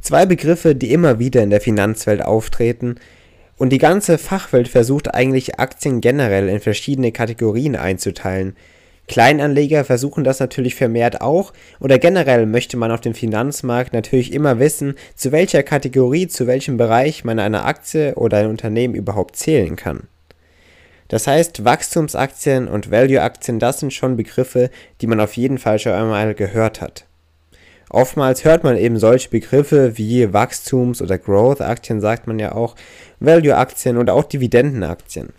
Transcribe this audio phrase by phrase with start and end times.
[0.00, 2.96] Zwei Begriffe, die immer wieder in der Finanzwelt auftreten
[3.58, 8.56] und die ganze Fachwelt versucht eigentlich Aktien generell in verschiedene Kategorien einzuteilen.
[9.08, 14.58] Kleinanleger versuchen das natürlich vermehrt auch oder generell möchte man auf dem Finanzmarkt natürlich immer
[14.58, 19.76] wissen, zu welcher Kategorie, zu welchem Bereich man eine Aktie oder ein Unternehmen überhaupt zählen
[19.76, 20.04] kann.
[21.08, 24.70] Das heißt, Wachstumsaktien und Value-Aktien, das sind schon Begriffe,
[25.00, 27.04] die man auf jeden Fall schon einmal gehört hat.
[27.90, 32.76] Oftmals hört man eben solche Begriffe wie Wachstums- oder Growth-Aktien, sagt man ja auch,
[33.18, 35.30] Value-Aktien oder auch Dividendenaktien.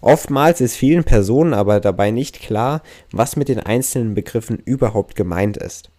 [0.00, 5.58] Oftmals ist vielen Personen aber dabei nicht klar, was mit den einzelnen Begriffen überhaupt gemeint
[5.58, 5.90] ist.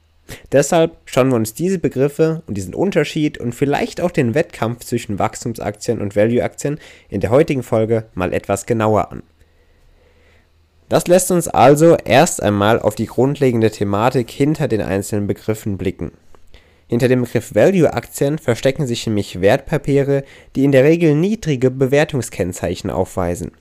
[0.52, 5.20] Deshalb schauen wir uns diese Begriffe und diesen Unterschied und vielleicht auch den Wettkampf zwischen
[5.20, 9.24] Wachstumsaktien und Value-Aktien in der heutigen Folge mal etwas genauer an.
[10.92, 16.12] Das lässt uns also erst einmal auf die grundlegende Thematik hinter den einzelnen Begriffen blicken.
[16.90, 23.54] Hinter dem Begriff Value-Aktien verstecken sich nämlich Wertpapiere, die in der Regel niedrige Bewertungskennzeichen aufweisen.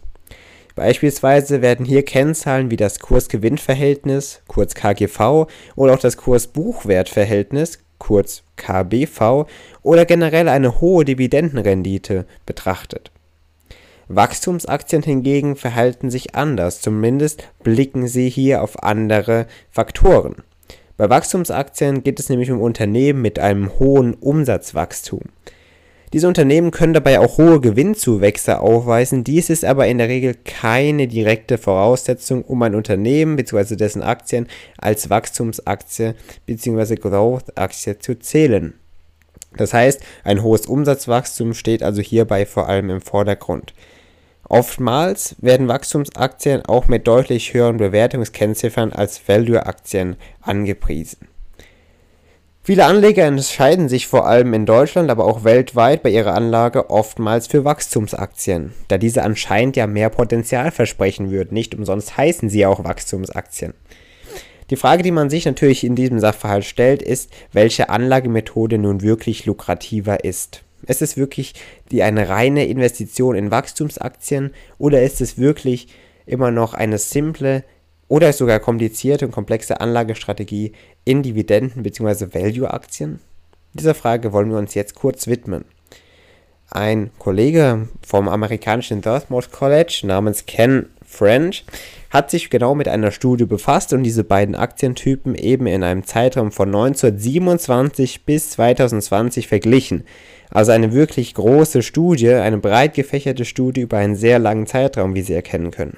[0.74, 9.46] Beispielsweise werden hier Kennzahlen wie das Kurs-Gewinn-Verhältnis, kurz KGV, oder auch das Kurs-Buchwert-Verhältnis, kurz KBV,
[9.84, 13.12] oder generell eine hohe Dividendenrendite betrachtet.
[14.12, 20.34] Wachstumsaktien hingegen verhalten sich anders, zumindest blicken sie hier auf andere Faktoren.
[20.96, 25.20] Bei Wachstumsaktien geht es nämlich um Unternehmen mit einem hohen Umsatzwachstum.
[26.12, 31.06] Diese Unternehmen können dabei auch hohe Gewinnzuwächse aufweisen, dies ist aber in der Regel keine
[31.06, 33.76] direkte Voraussetzung, um ein Unternehmen bzw.
[33.76, 36.14] dessen Aktien als Wachstumsaktie
[36.46, 36.96] bzw.
[36.96, 38.74] Growth-Aktie zu zählen.
[39.56, 43.72] Das heißt, ein hohes Umsatzwachstum steht also hierbei vor allem im Vordergrund.
[44.50, 51.28] Oftmals werden Wachstumsaktien auch mit deutlich höheren Bewertungskennziffern als Value-Aktien angepriesen.
[52.60, 57.46] Viele Anleger entscheiden sich vor allem in Deutschland, aber auch weltweit bei ihrer Anlage oftmals
[57.46, 61.54] für Wachstumsaktien, da diese anscheinend ja mehr Potenzial versprechen würden.
[61.54, 63.74] Nicht umsonst heißen sie auch Wachstumsaktien.
[64.70, 69.46] Die Frage, die man sich natürlich in diesem Sachverhalt stellt, ist, welche Anlagemethode nun wirklich
[69.46, 70.64] lukrativer ist.
[70.86, 71.54] Ist es wirklich
[71.90, 75.88] die eine reine Investition in Wachstumsaktien oder ist es wirklich
[76.26, 77.64] immer noch eine simple
[78.08, 80.72] oder sogar komplizierte und komplexe Anlagestrategie
[81.04, 82.34] in Dividenden bzw.
[82.34, 83.20] Value-Aktien?
[83.74, 85.64] Dieser Frage wollen wir uns jetzt kurz widmen.
[86.70, 91.64] Ein Kollege vom amerikanischen Dartmouth College namens Ken French
[92.10, 96.52] hat sich genau mit einer Studie befasst und diese beiden Aktientypen eben in einem Zeitraum
[96.52, 100.04] von 1927 bis 2020 verglichen.
[100.48, 105.22] Also eine wirklich große Studie, eine breit gefächerte Studie über einen sehr langen Zeitraum, wie
[105.22, 105.96] Sie erkennen können.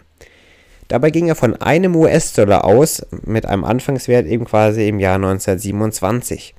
[0.89, 6.55] Dabei ging er von einem US-Dollar aus, mit einem Anfangswert eben quasi im Jahr 1927.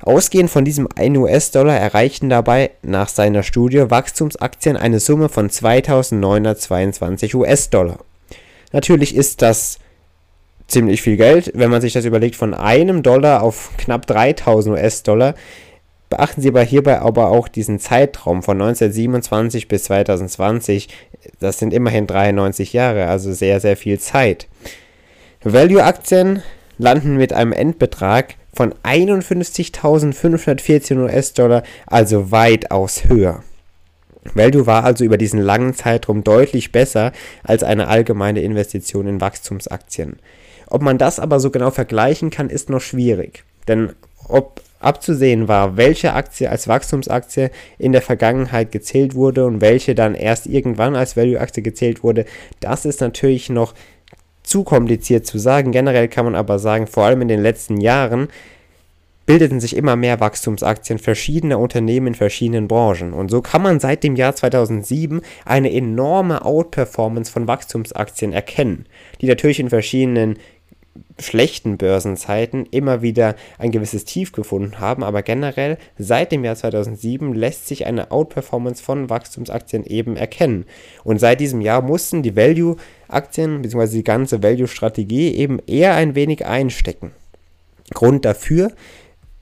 [0.00, 7.34] Ausgehend von diesem 1 US-Dollar erreichten dabei nach seiner Studie Wachstumsaktien eine Summe von 2922
[7.34, 7.98] US-Dollar.
[8.72, 9.78] Natürlich ist das
[10.68, 15.34] ziemlich viel Geld, wenn man sich das überlegt, von einem Dollar auf knapp 3000 US-Dollar
[16.10, 20.88] Beachten Sie aber hierbei aber auch diesen Zeitraum von 1927 bis 2020.
[21.38, 24.46] Das sind immerhin 93 Jahre, also sehr, sehr viel Zeit.
[25.42, 26.42] Value-Aktien
[26.78, 33.42] landen mit einem Endbetrag von 51.514 US-Dollar, also weitaus höher.
[34.34, 37.12] Value war also über diesen langen Zeitraum deutlich besser
[37.44, 40.16] als eine allgemeine Investition in Wachstumsaktien.
[40.66, 43.44] Ob man das aber so genau vergleichen kann, ist noch schwierig.
[43.68, 43.92] Denn
[44.28, 50.14] ob abzusehen war, welche Aktie als Wachstumsaktie in der Vergangenheit gezählt wurde und welche dann
[50.14, 52.26] erst irgendwann als Value-Aktie gezählt wurde,
[52.60, 53.74] das ist natürlich noch
[54.48, 55.72] zu kompliziert zu sagen.
[55.72, 58.28] Generell kann man aber sagen, vor allem in den letzten Jahren
[59.26, 63.12] bildeten sich immer mehr Wachstumsaktien verschiedener Unternehmen in verschiedenen Branchen.
[63.12, 68.86] Und so kann man seit dem Jahr 2007 eine enorme Outperformance von Wachstumsaktien erkennen,
[69.20, 70.38] die natürlich in verschiedenen
[71.18, 77.34] schlechten Börsenzeiten immer wieder ein gewisses Tief gefunden haben, aber generell seit dem Jahr 2007
[77.34, 80.64] lässt sich eine Outperformance von Wachstumsaktien eben erkennen.
[81.04, 83.96] Und seit diesem Jahr mussten die Value-Aktien bzw.
[83.96, 87.12] die ganze Value-Strategie eben eher ein wenig einstecken.
[87.94, 88.72] Grund dafür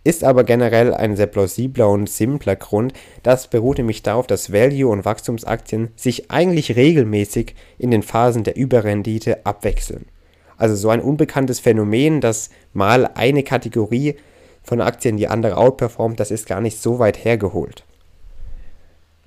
[0.07, 2.93] ist aber generell ein sehr plausibler und simpler Grund.
[3.25, 8.57] Das beruht nämlich darauf, dass Value- und Wachstumsaktien sich eigentlich regelmäßig in den Phasen der
[8.57, 10.07] Überrendite abwechseln.
[10.57, 14.17] Also so ein unbekanntes Phänomen, dass mal eine Kategorie
[14.63, 17.85] von Aktien die andere outperformt, das ist gar nicht so weit hergeholt.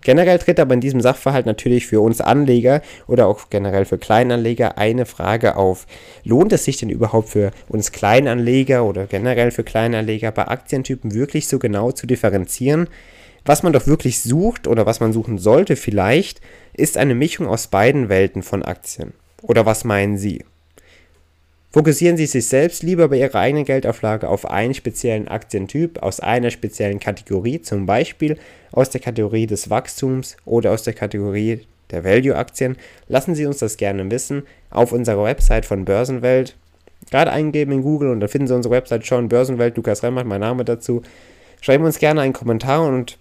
[0.02, 4.78] Generell tritt aber in diesem Sachverhalt natürlich für uns Anleger oder auch generell für Kleinanleger
[4.78, 5.88] eine Frage auf.
[6.24, 11.48] Lohnt es sich denn überhaupt für uns Kleinanleger oder generell für Kleinanleger bei Aktientypen wirklich
[11.48, 12.88] so genau zu differenzieren?
[13.46, 16.40] Was man doch wirklich sucht oder was man suchen sollte vielleicht,
[16.74, 19.14] ist eine Mischung aus beiden Welten von Aktien.
[19.42, 20.46] Oder was meinen Sie?
[21.72, 26.50] Fokussieren Sie sich selbst lieber bei Ihrer eigenen Geldauflage auf einen speziellen Aktientyp aus einer
[26.50, 28.40] speziellen Kategorie, zum Beispiel
[28.72, 31.62] aus der Kategorie des Wachstums oder aus der Kategorie
[31.92, 32.76] der Value-Aktien.
[33.08, 36.56] Lassen Sie uns das gerne wissen auf unserer Website von Börsenwelt.
[37.12, 40.42] Gerade eingeben in Google und dann finden Sie unsere Website schon, Börsenwelt, Lukas Remmert, mein
[40.42, 41.04] Name dazu.
[41.62, 43.20] Schreiben uns gerne einen Kommentar und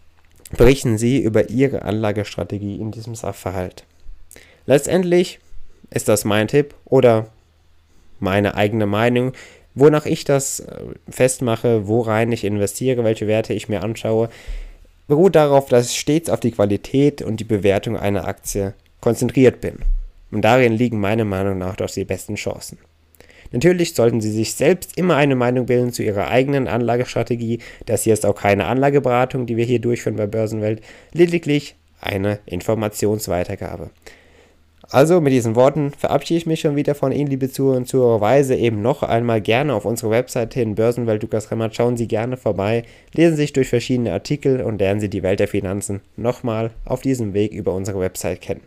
[0.56, 3.84] berichten Sie über Ihre Anlagestrategie in diesem Sachverhalt.
[4.64, 5.38] Letztendlich
[5.90, 7.28] ist das mein Tipp oder
[8.20, 9.32] meine eigene Meinung,
[9.74, 14.28] wonach ich das äh, festmache, worein ich investiere, welche Werte ich mir anschaue,
[15.06, 19.78] beruht darauf, dass ich stets auf die Qualität und die Bewertung einer Aktie konzentriert bin.
[20.30, 22.78] Und darin liegen meiner Meinung nach doch die besten Chancen.
[23.50, 27.60] Natürlich sollten Sie sich selbst immer eine Meinung bilden zu Ihrer eigenen Anlagestrategie.
[27.86, 30.82] Das hier ist auch keine Anlageberatung, die wir hier durchführen bei Börsenwelt,
[31.12, 33.90] lediglich eine Informationsweitergabe.
[34.90, 38.22] Also mit diesen Worten verabschiede ich mich schon wieder von Ihnen, liebe Zuhörer und Zuhörer.
[38.22, 41.76] Weise eben noch einmal gerne auf unsere Website hin, Börsenwelt Lukas Remmert.
[41.76, 45.40] Schauen Sie gerne vorbei, lesen Sie sich durch verschiedene Artikel und lernen Sie die Welt
[45.40, 48.62] der Finanzen nochmal auf diesem Weg über unsere Website kennen.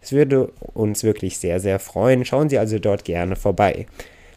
[0.00, 2.24] Es würde uns wirklich sehr, sehr freuen.
[2.24, 3.84] Schauen Sie also dort gerne vorbei.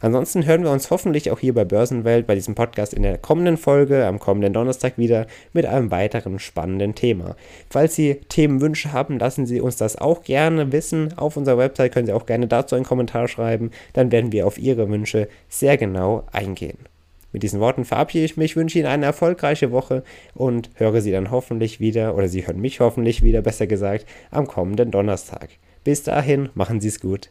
[0.01, 3.57] Ansonsten hören wir uns hoffentlich auch hier bei Börsenwelt bei diesem Podcast in der kommenden
[3.57, 7.35] Folge am kommenden Donnerstag wieder mit einem weiteren spannenden Thema.
[7.69, 11.17] Falls Sie Themenwünsche haben, lassen Sie uns das auch gerne wissen.
[11.17, 13.69] Auf unserer Website können Sie auch gerne dazu einen Kommentar schreiben.
[13.93, 16.79] Dann werden wir auf Ihre Wünsche sehr genau eingehen.
[17.31, 20.03] Mit diesen Worten verabschiede ich mich, wünsche Ihnen eine erfolgreiche Woche
[20.33, 24.47] und höre Sie dann hoffentlich wieder, oder Sie hören mich hoffentlich wieder, besser gesagt, am
[24.47, 25.49] kommenden Donnerstag.
[25.83, 27.29] Bis dahin, machen Sie es gut.